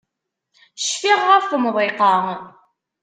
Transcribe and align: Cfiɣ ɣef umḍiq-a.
Cfiɣ 0.87 1.19
ɣef 1.29 1.47
umḍiq-a. 1.55 2.15